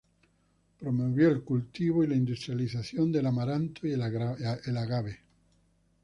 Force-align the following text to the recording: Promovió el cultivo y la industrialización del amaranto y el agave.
Promovió 0.79 1.29
el 1.29 1.43
cultivo 1.43 2.03
y 2.03 2.07
la 2.07 2.15
industrialización 2.15 3.11
del 3.11 3.27
amaranto 3.27 3.85
y 3.85 3.91
el 3.91 4.01
agave. 4.01 5.19